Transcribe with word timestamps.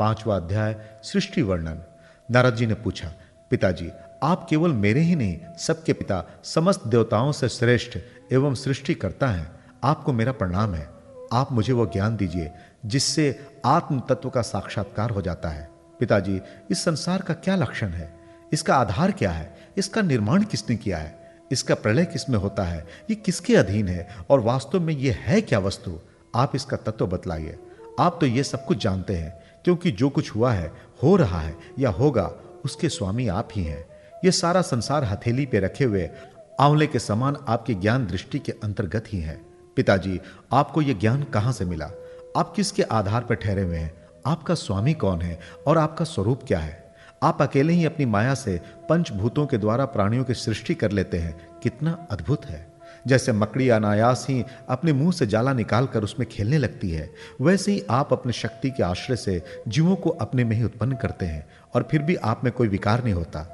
पांचवा 0.00 0.36
अध्याय, 0.36 0.76
सृष्टि 1.02 1.42
वर्णन। 1.42 1.82
नारद 2.30 2.54
जी 2.54 2.66
ने 2.66 2.74
पूछा, 2.74 3.12
पिताजी, 3.50 3.90
आप 4.22 4.46
केवल 4.50 4.72
मेरे 4.72 5.00
ही 5.00 5.16
नहीं, 5.16 5.40
सबके 5.58 5.92
पिता, 5.92 6.24
समस्त 6.44 6.86
देवताओं 6.86 7.32
से 7.32 7.48
श्रेष्ठ 7.48 7.98
एवं 8.32 8.54
सृष्टि 8.54 8.94
करता 8.94 9.26
है। 9.26 9.50
आपको 9.84 10.12
मेरा 10.12 10.32
प्रणाम 10.32 10.74
है। 10.74 10.88
आप 11.32 11.52
मुझे 11.52 11.72
वो 11.72 11.86
ज्ञान 11.86 12.16
दीजिए, 12.16 12.52
जिससे 12.86 13.46
आत्म 13.64 14.00
तत्व 14.00 14.30
का 14.30 14.42
साक्षात्कार 14.42 15.10
हो 15.10 15.22
जाता 15.22 15.48
है। 15.48 15.70
पिताजी, 16.00 16.40
इस 16.70 16.84
संसार 16.84 17.22
का 17.22 17.34
क्या 17.34 17.56
लक्षण 17.56 17.88
है? 17.88 18.14
इसका 18.52 18.76
आधार 18.76 19.10
क्या 19.10 19.30
है? 19.30 19.58
इसका 19.76 20.02
निर्माण 20.02 20.42
किसने 20.42 20.76
किया 20.76 20.98
है? 20.98 21.34
इसका 21.52 21.74
प्रलय 21.74 22.04
किसमें 22.04 22.38
होता 22.38 22.62
है? 22.62 22.86
ये 23.10 23.16
किसके 23.16 23.56
अधीन 23.56 23.88
है? 23.88 24.08
और 24.30 24.40
वास्तव 24.40 24.80
में 24.80 24.94
ये 24.94 25.10
है 25.10 25.40
क्या 25.40 25.58
वस्तु? 25.58 26.00
आप 26.34 26.56
इसका 26.56 26.76
तत्व 26.76 27.06
बतलाइए। 27.06 27.58
आप 27.98 28.18
तो 28.20 28.26
ये 28.26 28.42
सब 28.42 28.64
कुछ 28.64 28.82
जानते 28.82 29.16
हैं, 29.16 29.42
क्योंकि 29.64 29.90
जो 29.90 30.08
कुछ 30.08 30.34
हुआ 30.34 30.52
है, 30.52 30.72
हो 31.02 31.16
रहा 31.16 31.40
है, 31.40 31.56
या 31.78 31.90
होगा, 31.90 32.32
उसके 32.64 32.88
स्वामी 32.88 33.28
आप 33.28 33.48
ही 33.52 33.64
हैं। 33.64 33.88
ये 34.24 34.30
सारा 34.30 34.62
संसार 34.62 35.04
हथेली 35.04 35.46
पे 35.46 35.60
रखे 35.60 35.84
हुए 35.84 36.10
आंवले 36.60 36.86
के 36.86 36.98
समान 36.98 37.36
आपके 37.48 37.74
ज्ञान 37.74 38.06
दृष्टि 38.06 38.38
के 38.38 38.52
अंतर्गत 38.52 39.04
ही 39.08 39.20
है। 39.20 39.40
पिताजी, 39.76 40.20
आपको 40.52 40.82
यह 40.82 40.98
ज्ञान 40.98 41.22
कहाँ 41.22 41.52
से 41.52 41.64
मिला? 41.64 41.90
आप 42.36 42.52
किसके 42.56 42.82
आधार 42.82 43.24
पर 43.24 43.34
ठहरे 43.34 43.62
हुए 43.62 43.76
हैं? 43.76 43.94
आपका 44.26 44.54
स्वामी 44.54 44.94
कौन 44.94 45.20
है, 45.20 45.40
और 45.66 45.78
आपका 45.78 46.04
स्वरूप 46.04 46.40
क्या 46.46 46.58
है? 46.58 46.94
आप 47.22 47.42
अकेले 47.42 47.72
ही 47.72 47.84
अपनी 47.84 48.06
माया 48.06 48.34
से 48.34 48.60
पंचभूतों 48.88 49.46
के 49.46 49.58
द्वारा 49.58 49.84
प्राणियों 49.84 50.24
की 50.24 50.34
सृष्टि 50.34 50.74
कर 50.74 50.90
लेते 50.90 51.18
हैं। 51.18 51.60
कितना 51.62 52.06
अद्भुत 52.10 52.46
है। 52.46 52.69
जैसे 53.06 53.32
मकड़ी 53.32 53.68
अनायास 53.68 54.26
ही 54.28 54.44
अपने 54.68 54.92
मुँह 54.92 55.12
से 55.12 55.26
जाला 55.26 55.52
निकालकर 55.52 56.04
उसमें 56.04 56.28
खेलने 56.28 56.58
लगती 56.58 56.90
है, 56.90 57.10
वैसे 57.40 57.72
ही 57.72 57.82
आप 57.90 58.12
अपने 58.12 58.32
शक्ति 58.32 58.70
के 58.70 58.82
आश्रय 58.82 59.16
से 59.16 59.42
जीवों 59.68 59.96
को 59.96 60.10
अपने 60.10 60.44
में 60.44 60.56
ही 60.56 60.64
उत्पन्न 60.64 60.96
करते 60.96 61.26
हैं 61.26 61.46
और 61.74 61.88
फिर 61.90 62.02
भी 62.02 62.16
आप 62.16 62.44
में 62.44 62.52
कोई 62.52 62.68
विकार 62.68 63.04
नहीं 63.04 63.14
होता। 63.14 63.46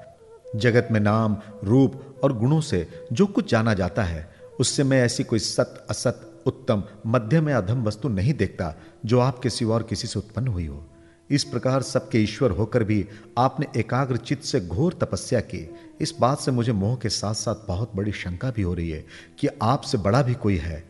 जगत 0.57 0.89
में 0.91 1.01
नाम, 1.01 1.37
रूप 1.65 2.21
और 2.25 2.33
गुणों 2.33 2.61
से 2.61 2.87
जो 3.13 3.27
कुछ 3.27 3.51
जाना 3.51 3.75
जाता 3.75 4.03
है, 4.03 4.29
उससे 4.61 4.85
मैं 4.85 5.03
ऐसी 5.03 5.25
कोई 5.25 5.39
सत, 5.39 5.87
असत, 5.91 6.43
उत्तम, 6.47 6.83
मध्यम 7.07 7.49
या 7.49 7.59
अधम 7.59 7.83
वस्तु 7.85 8.09
नहीं 8.09 8.35
देखता 8.35 8.75
जो 9.05 9.21
आपके 9.21 9.51
सिवा 9.51 9.75
और 9.75 9.83
किसी 9.83 10.09
से 10.09 10.19
उत्पन्न 10.19 10.49
हुई 10.49 10.67
हो। 10.67 10.85
इस 11.31 11.45
प्रकार 11.45 11.83
सबके 11.83 12.19
ईश्वर 12.19 12.51
होकर 12.51 12.85
भी 12.85 13.09
आपने 13.39 13.67
एकाग्र 13.77 14.17
चित्त 14.17 14.43
से 14.43 14.61
घोर 14.61 14.93
तपस्या 14.93 15.41
की। 15.41 15.71
इस 16.01 16.15
बात 16.21 16.39
से 16.39 16.51
मुझे 16.51 16.73
मोह 16.73 16.97
के 16.97 17.09
साथ 17.09 17.35
साथ 17.35 17.55
बहुत 17.69 17.93
बड़ी 17.97 18.13
शंका 18.13 18.51
भी 18.51 18.63
हो 18.63 18.75
रही 18.75 18.91
है 18.91 19.07
कि 19.39 19.49
आपसे 19.63 19.99
बड़ा 19.99 20.23
भी 20.23 20.35
कोई 20.35 20.57
है। 20.57 20.89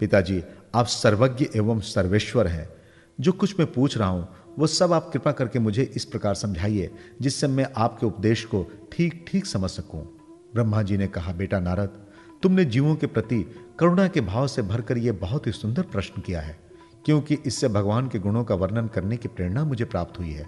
पिताजी, 0.00 0.42
आप 0.74 0.86
सर्वज्ञ 0.86 1.48
एवं 1.56 1.80
सर्वेश्वर 1.80 2.46
हैं। 2.46 2.68
जो 3.20 3.32
कुछ 3.32 3.60
मैं 3.60 3.72
पूछ 3.72 3.98
रहा 3.98 4.08
हूँ, 4.08 4.28
वो 4.58 4.66
सब 4.66 4.92
आप 4.92 5.10
कृपा 5.12 5.32
करके 5.32 5.58
मुझे 5.58 5.82
इस 5.82 6.04
प्रकार 6.04 6.34
समझाइए, 6.34 6.90
जिससे 7.22 7.46
मैं 7.46 7.66
आपके 7.76 8.06
उपदेश 8.06 8.44
को 8.44 8.66
ठीक 8.92 9.26
ठीक 9.28 9.46
समझ 9.46 9.70
सकूँ। 9.70 10.02
ब्रह्मा 10.54 10.82
जी 10.82 10.96
ने 10.96 11.06
कहा, 11.06 11.32
बेटा 11.32 11.60
नारद, 11.60 12.06
तुमने 12.42 12.64
जीवों 12.64 12.96
के 12.96 13.06
प्रति 13.06 13.54
करुणा 13.78 14.08
के 14.08 14.20
भाव 14.20 14.46
से 14.46 14.62
भरकर 14.62 14.98
यह 14.98 15.12
बहुत 15.12 15.46
ही 15.46 15.52
सुंदर 15.52 15.82
प्रश्न 15.82 16.22
किया 16.22 16.40
है। 16.40 16.69
क्योंकि 17.04 17.38
इससे 17.46 17.68
भगवान 17.68 18.08
के 18.08 18.18
गुणों 18.18 18.44
का 18.44 18.54
वर्णन 18.54 18.86
करने 18.86 19.16
की 19.16 19.28
प्रेरणा 19.28 19.64
मुझे 19.64 19.84
प्राप्त 19.84 20.18
हुई 20.18 20.30
है। 20.30 20.46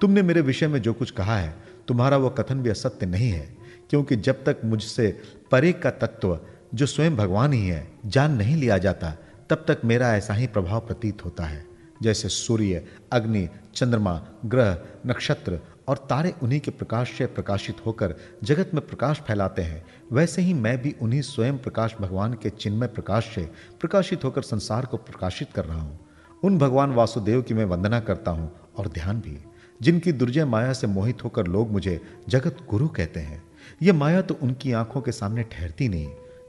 तुमने 0.00 0.22
मेरे 0.22 0.40
विषय 0.40 0.68
में 0.68 0.82
जो 0.82 0.92
कुछ 0.92 1.10
कहा 1.10 1.38
है, 1.38 1.56
तुम्हारा 1.88 2.16
वह 2.16 2.28
कथन 2.28 2.60
भी 2.60 2.70
असत्य 2.70 3.06
नहीं 3.06 3.30
है, 3.30 3.56
क्योंकि 3.90 4.16
जब 4.16 4.44
तक 4.44 4.56
मुझसे 4.64 5.20
परे 5.50 5.72
का 5.72 5.90
तत्व 5.90 6.40
जो 6.74 6.86
स्वयं 6.86 7.16
भगवान 7.16 7.52
ही 7.52 7.68
है, 7.68 7.92
जान 8.06 8.32
नहीं 8.32 8.56
लिया 8.56 8.78
जाता, 8.78 9.16
तब 9.50 9.64
तक 9.68 9.80
मेरा 9.84 10.16
ऐसा 10.16 10.34
ही 10.34 10.46
प्रभाव 10.46 10.80
प्रतीत 10.80 11.24
होता 11.24 11.44
है। 11.44 11.66
जैसे 12.02 12.28
सूर्य, 12.28 12.86
अग्नि, 13.12 13.48
चंद्रमा, 13.74 14.26
ग्रह, 14.46 14.78
नक्षत्र 15.06 15.60
और 15.88 16.06
तारे 16.10 16.34
उन्हीं 16.42 16.60
के 16.60 16.70
प्रकाश 16.70 17.12
से 17.12 17.26
प्रकाशित 17.26 17.76
होकर 17.86 18.14
जगत 18.44 18.70
में 18.74 18.86
प्रकाश 18.86 19.20
फैलाते 19.20 19.62
हैं। 19.62 19.84
वैसे 20.12 20.42
ही 20.42 20.54
मैं 20.54 20.82
भी 20.82 20.94
उन्हीं 21.02 21.22
स्वयं 21.22 21.58
प्रकाश 21.58 21.94
भगवान 22.00 22.34
के 22.34 22.50
चिन्मय 22.50 22.86
प्रकाश 22.86 23.34
से 23.34 23.42
प्रकाशित 23.80 24.24
होकर 24.24 24.42
संसार 24.42 24.86
को 24.86 24.96
प्रकाशित 24.96 25.48
कर 25.54 25.64
रहा 25.64 25.80
हूँ। 25.80 25.98
उन 26.44 26.58
भगवान 26.58 26.90
वासुदेव 26.90 27.42
की 27.42 27.54
मैं 27.54 27.64
वंदना 27.64 28.00
करता 28.00 28.30
हूँ 28.30 28.52
और 28.76 28.88
ध्यान 28.88 29.20
भी। 29.20 29.38
जिनकी 29.82 30.12
दुर्जय 30.12 30.44
माया 30.44 30.72
से 30.72 30.86
मोहित 30.86 31.24
होकर 31.24 31.46
लोग 31.46 31.70
मुझे 31.70 32.00
जगत 32.28 32.56
गुरु 32.70 32.88
कहते 32.88 33.20
हैं। 33.20 33.42
यह 33.82 33.92
माया 33.92 34.22
तो 34.22 34.38
उनकी 34.42 34.72
आँखों 34.72 35.00
के 35.00 35.12
सामने 35.12 35.42
ठहरती 35.42 35.88
नहीं, 35.88 36.08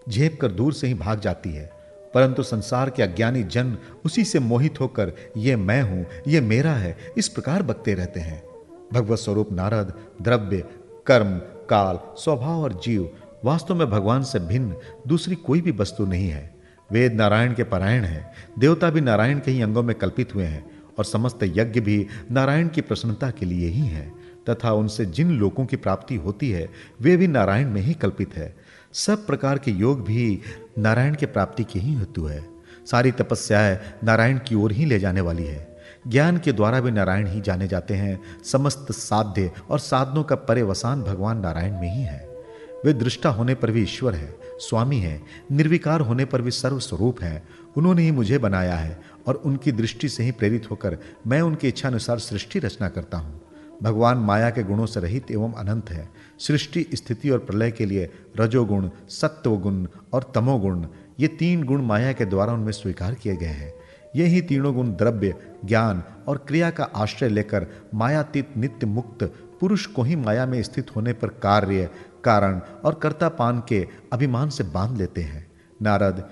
झेप 0.09 0.41
कर 0.41 0.51
दूर 0.51 0.73
से 0.73 0.87
ही 0.87 0.93
भाग 0.93 1.19
जाती 1.19 1.49
है। 1.49 1.71
परंतु 2.13 2.43
संसार 2.43 2.89
के 2.89 3.03
अज्ञानी 3.03 3.43
जन 3.43 3.77
उसी 4.05 4.23
से 4.23 4.39
मोहित 4.39 4.79
होकर, 4.79 5.13
ये 5.37 5.55
मैं 5.55 5.81
हूँ, 5.81 6.05
ये 6.27 6.41
मेरा 6.41 6.71
है, 6.71 6.97
इस 7.17 7.27
प्रकार 7.27 7.63
बकते 7.63 7.93
रहते 7.93 8.19
हैं। 8.19 8.43
भगवत 8.93 9.19
स्वरूप, 9.19 9.51
नारद, 9.51 9.93
द्रव्य, 10.21 10.63
कर्म, 11.07 11.37
काल, 11.69 11.99
स्वभाव 12.17 12.61
और 12.61 12.79
जीव 12.83 13.09
वास्तव 13.45 13.75
में 13.75 13.89
भगवान 13.89 14.23
से 14.23 14.39
भिन्न, 14.39 14.75
दूसरी 15.07 15.35
कोई 15.35 15.61
भी 15.61 15.71
वस्तु 15.71 16.05
नहीं 16.05 16.29
है। 16.29 16.55
वेद 16.91 17.13
नारायण 17.13 17.53
के 17.53 17.63
परायण 17.63 18.03
है, 18.03 18.33
देवता 18.59 18.89
भी 18.89 19.01
नारायण 19.01 19.39
के 19.39 19.51
ही 19.51 19.61
अंगों 19.61 19.83
में 19.83 19.95
कल्पित 19.95 20.35
हुए 20.35 20.43
हैं 20.43 20.71
और 20.97 21.05
समस्त 21.05 21.39
यज्ञ 21.43 21.79
भी 21.79 22.07
नारायण 22.31 22.67
की 22.67 22.81
प्रसन्नता 22.81 23.31
के 23.31 23.45
लिए 23.45 23.67
ही 23.67 23.87
है, 23.87 24.13
तथा 24.49 24.73
उनसे 24.73 25.05
जिन 25.05 25.31
लोगों 25.31 25.65
की 25.65 25.75
प्राप्ति 25.75 26.15
होती 26.15 26.51
है, 26.51 26.69
वे 27.01 27.17
भी 27.17 27.27
नारायण 27.27 27.69
में 27.69 27.81
ही 27.81 27.93
कल्पित 27.93 28.33
है। 28.35 28.55
सब 28.93 29.27
प्रकार 29.27 29.57
के 29.57 29.71
योग 29.71 30.03
भी 30.03 30.41
नारायण 30.79 31.15
के 31.15 31.25
प्राप्ति 31.25 31.63
की 31.63 31.79
ही 31.79 31.93
हेतु 31.93 32.25
है। 32.25 32.45
सारी 32.91 33.11
तपस्याएँ 33.11 33.79
नारायण 34.03 34.39
की 34.47 34.55
ओर 34.55 34.71
ही 34.71 34.85
ले 34.85 34.99
जाने 34.99 35.21
वाली 35.21 35.43
है। 35.43 35.76
ज्ञान 36.07 36.37
के 36.37 36.51
द्वारा 36.51 36.79
भी 36.79 36.91
नारायण 36.91 37.27
ही 37.27 37.41
जाने 37.41 37.67
जाते 37.67 37.93
हैं। 37.93 38.19
समस्त 38.43 38.91
साध्य 38.91 39.51
और 39.69 39.79
साधनों 39.79 40.23
का 40.23 40.35
परेवसान 40.35 41.01
भगवान 41.03 41.39
नारायण 41.39 41.73
में 41.73 41.89
ही 41.95 42.01
है। 42.01 42.25
वे 42.85 42.93
दृष्टा 42.93 43.29
होने 43.29 43.55
पर 43.55 43.71
भी 43.71 43.83
ईश्वर 43.83 44.15
है, 44.15 44.35
स्वामी 44.59 44.97
है, 44.97 45.21
निर्विकार 45.51 46.01
होने 46.01 46.25
पर 46.25 46.41
भी 46.41 46.51
सर्वस्वरूप 46.51 47.21
है। 47.21 47.43
उन्होंने 47.77 48.03
ही 48.03 48.11
मुझे 48.11 48.37
बनाया 48.37 48.75
है 48.75 48.99
और 49.27 49.35
उनकी 49.35 49.71
दृष्टि 49.71 50.09
से 50.09 50.23
ही 50.23 50.31
प्रेरित 50.31 50.69
होकर 50.71 50.97
मैं 51.27 51.41
उनकी 51.41 51.67
इच्छानुसार 51.67 52.19
सृष्टि 52.19 52.59
रचना 52.59 52.89
करता 52.89 53.17
हूँ। 53.17 53.41
भगवान 53.83 54.17
माया 54.17 54.49
के 54.49 54.63
गुणों 54.63 54.85
से 54.85 54.99
रहित 54.99 55.31
एवं 55.31 55.53
अनंत 55.53 55.89
है। 55.89 56.07
सृष्टि, 56.39 56.85
स्थिति 56.93 57.29
और 57.29 57.39
प्रलय 57.39 57.71
के 57.71 57.85
लिए 57.85 58.09
रजोगुण, 58.39 58.89
सत्वगुण 59.09 59.87
और 60.13 60.31
तमोगुण, 60.35 60.85
ये 61.19 61.27
तीन 61.27 61.63
गुण 61.63 61.81
माया 61.81 62.13
के 62.13 62.25
द्वारा 62.25 62.53
उनमें 62.53 62.71
स्वीकार 62.71 63.13
किए 63.13 63.35
गए 63.35 63.45
हैं। 63.45 63.73
यही 64.17 64.41
तीनों 64.41 64.73
गुण 64.75 64.91
द्रव्य, 64.91 65.33
ज्ञान 65.65 66.03
और 66.27 66.37
क्रिया 66.37 66.69
का 66.69 66.83
आश्रय 66.95 67.29
लेकर 67.29 67.67
मायातीत 67.95 68.57
नित्य 68.57 68.87
मुक्त 68.87 69.23
पुरुष 69.61 69.85
को 69.85 70.03
ही 70.03 70.15
माया 70.15 70.45
में 70.45 70.61
स्थित 70.63 70.95
होने 70.95 71.13
पर 71.13 71.27
कार्य, 71.43 71.89
कारण 72.23 72.59
और 72.85 72.93
कर्तापान 72.93 73.61
के 73.69 73.87
अभिमान 74.13 74.49
से 74.49 74.63
बाँध 74.63 74.97
लेते 74.97 75.21
हैं। 75.21 75.45
नारद 75.81 76.23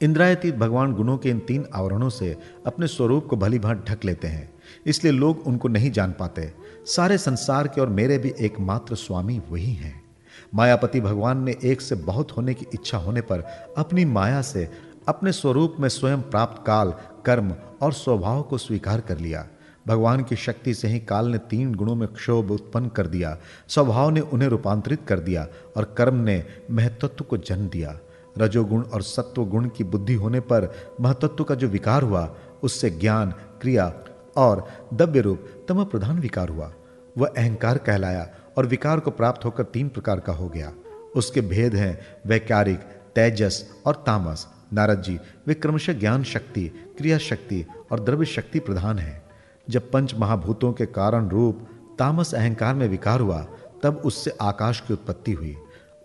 इंद्रायतीत 0.00 0.54
भगवान 0.54 0.92
गुणों 0.92 1.16
के 1.18 1.30
इन 1.30 1.38
तीन 1.38 1.64
आवरणों 1.74 2.08
से 2.10 2.36
अपने 2.66 2.86
स्वरूप 2.86 3.26
को 3.26 3.36
भली 3.36 3.58
भांत 3.58 3.84
ढक 3.88 4.04
लेते 4.04 4.28
हैं, 4.28 4.52
इसलिए 4.86 5.12
लोग 5.12 5.46
उनको 5.46 5.68
नहीं 5.68 5.90
जान 5.90 6.12
पाते। 6.12 6.52
सारे 6.86 7.18
संसार 7.18 7.68
के 7.68 7.80
और 7.80 7.88
मेरे 7.90 8.18
भी 8.18 8.32
एकमात्र 8.40 8.94
स्वामी 8.94 9.38
वही 9.50 9.72
हैं। 9.74 10.00
मायापति 10.54 11.00
भगवान 11.00 11.42
ने 11.44 11.54
एक 11.64 11.80
से 11.80 11.94
बहुत 11.94 12.36
होने 12.36 12.54
की 12.54 12.66
इच्छा 12.74 12.98
होने 12.98 13.20
पर 13.20 13.40
अपनी 13.78 14.04
माया 14.04 14.42
से 14.42 14.68
अपने 15.08 15.32
स्वरूप 15.32 15.76
में 15.80 15.88
स्वयं 15.88 16.22
प्राप्त 16.22 16.62
काल 16.66 16.92
कर्म 17.26 17.54
और 17.82 17.92
स्वभाव 17.92 18.42
को 18.42 18.58
स्वीकार 18.58 19.00
कर 19.00 19.18
लिया। 19.18 19.48
भगवान 19.86 20.22
की 20.24 20.36
शक्ति 20.36 20.74
से 20.74 20.88
ही 20.88 20.98
काल 20.98 21.26
ने 21.26 21.38
तीन 21.38 21.74
गुणों 21.74 21.94
में 21.94 22.08
क्षोभ 22.08 22.50
उत्पन्न 22.50 22.88
कर 22.88 23.06
दिया। 23.06 23.38
स्वभाव 23.68 24.10
ने 24.10 24.20
उन्हें 24.20 24.48
रूपांतरित 24.48 25.00
कर 25.08 25.18
दिया 25.18 25.48
और 25.76 25.94
कर्म 25.98 26.14
ने 26.14 26.44
महत्त्व 26.70 27.24
को 27.24 27.36
जन्म 27.36 27.68
दिया। 27.68 27.98
रजोगुण 28.38 28.82
और 28.82 29.02
सत्व 29.02 29.44
गुण 29.44 29.68
की 29.68 29.84
बुद्धि 29.84 30.14
होने 30.14 30.40
पर 30.40 30.74
महतत्व 31.00 31.44
का 31.44 31.54
जो 31.54 31.68
विकार 31.68 32.02
हुआ, 32.02 32.34
उससे 32.62 32.90
ज्ञान, 32.90 33.30
क्रिया 33.30 33.94
और 34.36 34.68
दव्य 34.94 35.20
रूप 35.20 35.46
तम 35.68 35.84
प्रधान 35.84 36.18
विकार 36.18 36.48
हुआ। 36.48 36.72
वह 37.18 37.28
अहंकार 37.36 37.78
कहलाया 37.78 38.28
और 38.56 38.66
विकार 38.66 39.00
को 39.00 39.10
प्राप्त 39.10 39.44
होकर 39.44 39.64
तीन 39.64 39.88
प्रकार 39.88 40.20
का 40.20 40.32
हो 40.32 40.48
गया। 40.48 40.72
उसके 41.16 41.40
भेद 41.40 41.74
हैं 41.74 42.00
वैकारिक, 42.26 42.78
तेजस 43.14 43.70
और 43.86 43.94
तामस। 44.06 44.46
नारद 44.72 45.02
जी, 45.02 45.20
वे 45.46 45.54
क्रमशः 45.54 45.92
ज्ञान 45.92 46.24
शक्ति, 46.24 46.94
क्रिया 46.98 47.18
शक्ति 47.18 47.66
और 47.92 48.00
द्रव्य 48.00 48.26
शक्ति 48.26 48.58
प्रधान 48.58 48.98
है। 48.98 49.22
जब 49.70 49.90
पंच 49.90 50.14
महाभूतों 50.14 50.72
के 50.72 50.86
कारण 50.86 51.28
रूप 51.28 51.68
तामस 51.98 52.34
अहंकार 52.34 52.74
में 52.74 52.88
विकार 52.88 53.20
हुआ, 53.20 53.46
तब 53.82 54.02
उससे 54.04 54.32
आकाश 54.40 54.80
की 54.80 54.92
उत्पत्ति 54.92 55.32
हुई। 55.32 55.56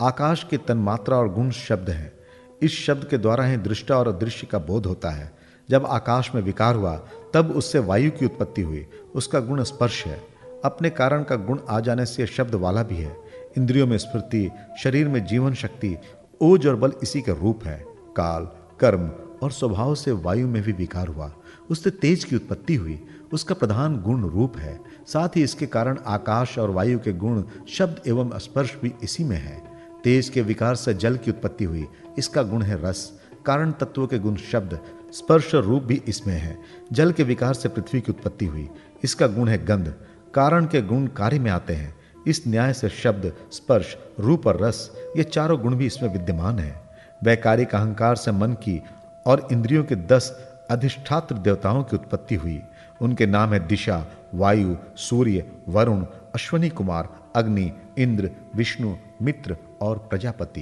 आकाश 0.01 0.47
के 0.49 0.57
तन्मात्रा 0.57 1.17
और 1.17 1.33
गुण 1.33 1.49
शब्द 1.49 1.89
हैं। 1.89 2.13
इस 2.61 2.85
शब्द 2.85 3.05
के 3.05 3.17
द्वारा 3.17 3.43
ही 3.43 3.57
दृष्टा 3.57 3.97
और 3.97 4.07
अदृश्य 4.07 4.47
का 4.47 4.59
बोध 4.59 4.85
होता 4.85 5.09
है। 5.09 5.37
जब 5.69 5.85
आकाश 5.85 6.31
में 6.35 6.41
विकार 6.41 6.75
हुआ, 6.75 7.07
तब 7.33 7.51
उससे 7.51 7.79
वायु 7.79 8.11
की 8.11 8.25
उत्पत्ति 8.25 8.61
हुई। 8.61 8.87
उसका 9.15 9.39
गुण 9.39 9.63
स्पर्श 9.63 10.05
है। 10.05 10.21
अपने 10.65 10.89
कारण 10.89 11.23
का 11.23 11.35
गुण 11.35 11.59
आ 11.69 11.79
जाने 11.79 12.05
से 12.05 12.25
शब्द 12.25 12.55
वाला 12.55 12.83
भी 12.83 12.95
है। 12.95 13.17
इंद्रियों 13.57 13.87
में 13.87 13.97
स्फूर्ति, 13.97 14.51
शरीर 14.83 15.07
में 15.07 15.25
जीवन 15.25 15.53
शक्ति, 15.53 15.97
ओज 16.41 16.67
और 16.67 16.75
बल 16.75 16.93
इसी 17.03 17.21
का 17.21 17.33
रूप 17.33 17.65
है। 17.65 17.90
काल, 18.17 18.49
कर्म 18.79 19.11
और 19.43 19.51
स्वभाव 19.51 19.95
से 19.95 20.11
वायु 20.11 20.47
में 20.47 20.63
भी 20.63 20.71
विकार 20.71 21.07
हुआ। 21.07 21.33
उससे 21.69 21.89
तेज 21.89 22.23
की 22.23 22.35
उत्पत्ति 22.35 22.75
हुई। 22.75 23.05
उसका 23.33 23.55
प्रधान 23.55 24.01
गुण 24.01 24.29
रूप 24.29 24.57
है। 24.57 24.79
साथ 25.07 25.29
ही 25.29 25.43
इसके 25.43 25.65
कारण 25.65 25.97
आकाश 26.05 26.59
और 26.59 26.69
वायु 26.69 26.99
के 26.99 27.13
गुण, 27.13 27.43
शब्द 27.69 28.01
एवं 28.07 28.39
स्पर्श 28.39 28.77
भी 28.81 28.93
इसी 29.03 29.23
में 29.23 29.37
है। 29.37 29.71
तेज 30.03 30.29
के 30.29 30.41
विकार 30.41 30.75
से 30.75 30.93
जल 30.93 31.17
की 31.17 31.31
उत्पत्ति 31.31 31.63
हुई। 31.63 31.87
इसका 32.17 32.43
गुण 32.43 32.61
है 32.61 32.81
रस। 32.81 33.21
कारण 33.45 33.71
तत्व 33.71 34.07
के 34.07 34.19
गुण, 34.19 34.35
शब्द, 34.35 34.79
स्पर्श 35.11 35.55
रूप 35.55 35.83
भी 35.83 36.01
इसमें 36.07 36.37
है। 36.37 36.59
जल 36.93 37.11
के 37.11 37.23
विकार 37.23 37.53
से 37.53 37.69
पृथ्वी 37.69 38.01
की 38.01 38.11
उत्पत्ति 38.11 38.45
हुई। 38.45 38.69
इसका 39.03 39.27
गुण 39.27 39.47
है 39.47 39.65
गंध। 39.65 39.95
कारण 40.33 40.65
के 40.65 40.81
गुण 40.81 41.07
कार्य 41.07 41.39
में 41.39 41.51
आते 41.51 41.73
हैं। 41.73 41.95
इस 42.27 42.47
न्याय 42.47 42.73
से 42.73 42.89
शब्द, 42.89 43.33
स्पर्श, 43.51 43.97
रूप 44.19 44.47
और 44.47 44.61
रस, 44.61 44.91
ये 45.17 45.23
चारों 45.23 45.61
गुण 45.61 45.75
भी 45.75 45.85
इसमें 45.85 46.13
विद्यमान 46.13 46.59
है। 46.59 46.90
वैकारिक 47.23 47.75
अहंकार 47.75 48.15
से 48.15 48.31
मन 48.31 48.53
की 48.53 48.83
और 49.25 49.47
इंद्रियों 49.51 49.83
के 49.83 49.95
दस 49.95 50.47
अधिष्ठात्र 50.71 51.35
देवताओं 51.35 51.83
की 51.83 51.95
उत्पत्ति 51.95 52.35
हुई। 52.35 52.61
उनके 53.01 53.25
नाम 53.25 53.53
है 53.53 53.67
दिशा, 53.67 54.05
वायु, 54.35 54.75
सूर्य, 54.95 55.51
वरुण, 55.69 56.05
अश्वनी 56.35 56.69
कुमार, 56.69 57.09
अग्नि, 57.35 57.71
इंद्र, 57.97 58.31
विष्णु, 58.55 58.95
मित्र 59.21 59.57
और 59.81 59.97
प्रजापति। 59.97 60.61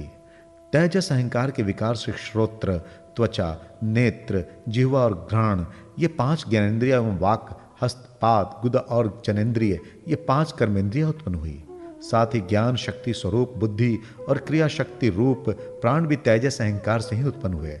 तेजस 0.72 1.12
अहंकार 1.12 1.50
के 1.50 1.62
विकार 1.62 1.94
से 1.94 2.12
श्रोत्र, 2.12 2.78
त्वचा, 3.16 3.56
नेत्र, 3.82 4.44
जिह्वा 4.68 5.00
और 5.00 5.26
घ्राण, 5.30 5.64
ये 5.98 6.08
पाँच 6.08 6.44
ज्ञानेन्द्रिय 6.50 6.94
एवं 6.94 7.18
वाक 7.18 7.60
हस्तपात 7.82 8.58
गुदा 8.62 8.78
और 8.78 9.22
जनेन्द्रिय 9.24 9.80
ये 10.08 10.14
पाँच 10.14 10.52
कर्मेंद्रिय 10.52 11.04
उत्पन्न 11.04 11.34
हुई। 11.34 11.64
साथ 12.02 12.26
ही 12.26 12.40
ज्ञान 12.40 12.76
शक्ति 12.76 13.12
स्वरूप, 13.12 13.54
बुद्धि 13.56 13.98
और 14.28 14.38
क्रिया 14.38 14.68
शक्ति 14.68 15.08
रूप, 15.08 15.44
प्राण 15.50 16.06
भी 16.06 16.16
तेजस 16.16 16.60
अहंकार 16.60 17.00
से 17.00 17.16
ही 17.16 17.24
उत्पन्न 17.24 17.54
हुए। 17.54 17.80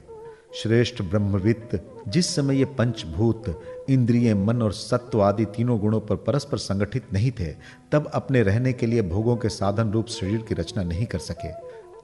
श्रेष्ठ 0.54 1.02
ब्रह्मवित्त, 1.02 1.94
जिस 2.08 2.34
समय 2.34 2.58
ये 2.58 2.64
पंचभूत, 2.64 3.62
इंद्रिय, 3.90 4.34
मन 4.34 4.62
और 4.62 4.72
सत्व 4.72 5.22
आदि 5.22 5.44
तीनों 5.44 5.78
गुणों 5.80 6.00
पर 6.00 6.16
परस्पर 6.16 6.58
संगठित 6.58 7.12
नहीं 7.12 7.30
थे, 7.30 7.54
तब 7.92 8.10
अपने 8.14 8.42
रहने 8.42 8.72
के 8.72 8.86
लिए 8.86 9.02
भोगों 9.02 9.36
के 9.36 9.48
साधन 9.48 9.90
रूप 9.90 10.06
शरीर 10.06 10.42
की 10.42 10.54
रचना 10.54 10.82
नहीं 10.82 11.06
कर 11.06 11.18
सके। 11.18 11.52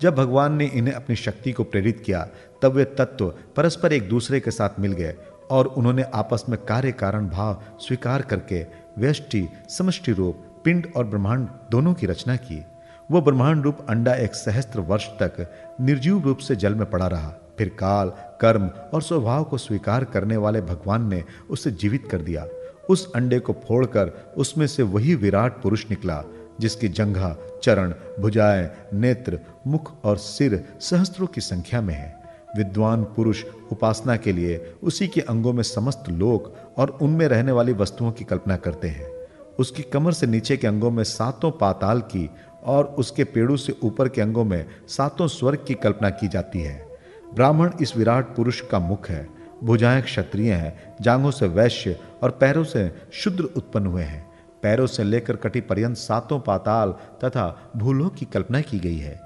जब 0.01 0.15
भगवान 0.15 0.53
ने 0.53 0.67
इन्हें 0.67 0.95
अपनी 0.95 1.17
शक्ति 1.17 1.53
को 1.53 1.65
प्रेरित 1.65 2.01
किया, 2.01 2.29
तब 2.62 2.73
वे 2.73 2.85
तत्व 2.85 3.35
परस्पर 3.57 3.93
एक 3.93 4.09
दूसरे 4.09 4.41
के 4.41 4.51
साथ 4.51 4.81
मिल 4.81 4.93
गए 4.93 5.15
और 5.51 5.67
उन्होंने 5.67 6.03
आपस 6.03 6.45
में 6.49 6.59
कार्य 6.65 6.93
कारण 6.93 7.29
भाव 7.29 7.62
स्वीकार 7.81 8.23
करके, 8.23 8.67
व्यष्टि, 8.99 9.49
समष्टि 9.69 10.12
रूप 10.12 10.46
पिंड 10.67 10.87
और 10.97 11.07
ब्रह्मांड 11.07 11.49
दोनों 11.71 11.95
की 11.95 12.07
रचना 12.07 12.37
की। 12.37 12.65
वह 13.11 13.21
ब्रह्मांड 13.21 13.63
रूप 13.63 13.79
अंडा 13.89 14.15
एक 14.15 14.35
सहस्त्र 14.35 14.81
वर्ष 14.81 15.07
तक 15.07 15.53
निर्जीव 15.81 16.23
रूप 16.23 16.39
से 16.39 16.57
जल 16.57 16.75
में 16.75 16.91
पड़ा 16.91 17.07
रहा। 17.07 17.35
फिर 17.59 17.69
काल, 17.69 18.13
कर्म 18.41 18.71
और 18.95 19.03
स्वभाव 19.03 19.45
को 19.45 19.59
स्वीकार 19.59 20.05
करने 20.05 20.37
वाले 20.37 20.61
भगवान 20.61 21.09
ने 21.09 21.25
उसे 21.51 21.71
जीवित 21.71 22.09
कर 22.11 22.21
दिया। 22.21 22.47
उस 22.91 23.13
अंडे 23.13 23.39
को 23.39 23.53
फोड़कर 23.53 24.35
उसमें 24.37 24.67
से 24.67 24.83
वही 24.83 25.15
विराट 25.15 25.63
पुरुष 25.63 25.85
निकला, 25.91 26.25
जिसकी 26.61 26.89
जंघा, 26.89 27.37
चरण, 27.62 27.95
भुजाएँ, 28.21 28.71
नेत्र, 28.93 29.41
मुख 29.67 30.05
और 30.05 30.17
सिर 30.17 30.65
सहस्त्रों 30.81 31.27
की 31.27 31.41
संख्या 31.41 31.81
में 31.81 31.95
है। 31.95 32.23
विद्वान 32.57 33.05
पुरुष 33.05 33.45
उपासना 33.73 34.17
के 34.17 34.33
लिए 34.33 34.75
उसी 34.83 35.09
के 35.09 35.21
अंगों 35.21 35.53
में 35.53 35.62
समस्त 35.62 36.05
लोक 36.09 36.57
और 36.79 36.91
उनमें 36.91 37.29
रहने 37.29 37.53
वाली 37.53 37.73
वस्तुओं 37.73 38.12
की 38.12 38.25
कल्पना 38.25 38.57
करते 38.57 38.89
हैं। 38.89 39.16
उसकी 39.58 39.82
कमर 39.82 40.12
से 40.12 40.26
नीचे 40.26 40.56
के 40.56 40.67
अंगों 40.67 40.91
में 40.91 41.05
सातों 41.05 41.50
पाताल 41.50 42.00
की 42.00 42.31
और 42.64 42.85
उसके 42.85 43.25
पेड़ों 43.25 43.56
से 43.56 43.75
ऊपर 43.82 44.08
के 44.08 44.20
अंगों 44.20 44.44
में 44.44 44.67
सातों 44.88 45.29
स्वर्ग 45.29 45.64
की 45.69 45.75
कल्पना 45.75 46.11
की 46.11 46.29
जाती 46.29 46.61
है। 46.61 46.99
ब्राह्मण 47.35 47.70
इस 47.81 47.97
विराट 47.97 48.37
पुरुष 48.37 48.61
का 48.61 48.79
मुख 48.79 49.11
है। 49.11 49.29
भुजाएँ 49.64 50.03
क्षत्रिय 50.03 50.53
हैं, 50.53 50.97
जांघों 51.00 51.31
से 51.31 51.47
वैश्य 51.47 52.00
और 52.23 52.31
पैरों 52.31 52.64
से 52.64 52.94
शुद्र 53.12 53.44
उत्पन्न 53.44 53.87
हुए 53.87 54.03
हैं। 54.03 54.31
पैरों 54.62 54.87
से 54.87 55.05
लेकर 55.05 55.37
कटी 55.37 55.61
पर्यंत 55.61 55.97
सातों 55.97 56.41
पाताल 56.41 56.91
तथा 57.25 57.70
भूलोक 57.76 58.14
की 58.14 58.26
कल्पना 58.26 58.61
की 58.61 58.79
गई 58.79 58.99
है। 58.99 59.20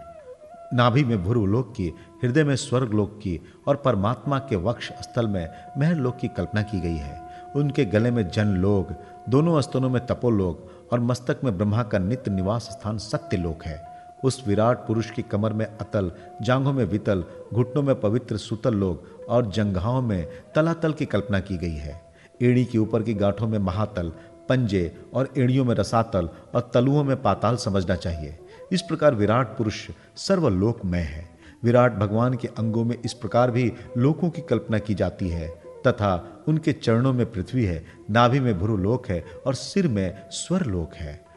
नाभि 0.75 1.05
में 1.05 1.25
भूर्वलोक 1.25 1.75
की, 1.77 1.93
हृदय 2.23 2.45
में 2.45 2.57
स्वर्गलोक 2.57 3.21
की 3.23 3.41
और 3.67 3.77
परमात्मा 3.77 4.39
के 4.39 4.57
वक्ष 4.57 4.93
स्थल 4.93 5.27
में 5.27 5.49
महलोक 5.79 6.19
की 6.19 6.29
कल्पना 6.29 6.63
की 6.63 6.81
गई 6.81 6.97
है। 6.97 7.30
उनके 7.57 7.85
गले 7.85 8.11
में 8.11 8.29
जन 8.29 8.47
लोग, 8.47 8.95
दोनों 9.29 9.61
स्तनों 9.61 9.91
में 9.91 10.07
तपोलोक 10.07 10.71
और 10.93 11.01
मस्तक 11.01 11.41
में 11.45 11.57
ब्रह्मा 11.57 11.83
का 11.83 11.99
नित्य 11.99 12.31
निवास 12.31 12.63
स्थान 12.63 12.99
सत्य 12.99 13.37
लोक 13.37 13.65
है। 13.65 13.91
उस 14.25 14.45
विराट 14.49 14.77
पुरुष 14.77 15.11
की 15.11 15.23
कमर 15.23 15.53
में 15.53 15.67
अतल, 15.67 16.13
जांघों 16.43 16.73
में 16.73 16.85
वितल, 16.85 17.25
घुटनों 17.55 17.83
में 17.83 18.01
पवित्र 18.01 18.37
सुतल 18.37 18.75
लोग 18.75 19.27
और 19.29 19.47
जंघाओं 19.47 20.03
में 20.03 20.29
तलातल 20.55 20.93
की 20.93 21.07
कल्पना 21.07 21.41
की 21.41 21.57
गई 21.57 21.77
है। 21.77 22.15
एड़ी 22.43 22.65
के 22.65 22.79
ऊपर 22.79 23.03
की 23.03 23.15
गांठों 23.15 23.49
में 23.49 23.59
महातल, 23.59 24.13
पंजे 24.49 25.05
और 25.15 25.29
एड़ियों 25.39 25.65
में 25.65 25.75
रसातल 25.75 26.29
और 26.55 26.71
तलुओं 26.75 27.05
में 27.05 27.23
पाताल 27.23 27.57
समझना 27.57 27.97
चाहिए। 27.97 28.39
इस 28.73 28.83
प्रकार 28.83 29.15
विराट 29.15 29.47
पुरुष 29.47 29.91
सर्वलोकमय 30.17 30.99
है। 30.99 31.31
विराट 31.65 31.95
भगवान 31.95 32.35
के 32.35 32.49
अंगों 32.49 32.85
में 32.85 32.99
इस 33.05 33.13
प्रकार 33.13 33.51
भी 33.51 33.73
लोकों 33.99 34.31
की 34.31 34.43
कल्पना 34.43 34.79
की 34.79 34.95
जाती 34.95 35.29
है। 35.29 35.60
तथा 35.87 36.45
उनके 36.49 36.73
चरणों 36.73 37.13
में 37.13 37.33
पृथ्वी 37.33 37.65
है, 37.65 37.85
नाभि 38.11 38.41
में 38.41 38.59
भ्रुलोक 38.59 39.09
है 39.09 39.25
और 39.47 39.55
सिर 39.55 39.89
में 39.89 40.29
स्वरलोक 40.31 40.95
है। 40.95 41.30